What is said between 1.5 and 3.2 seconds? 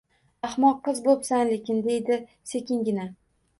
lekin,— deydi sekingina.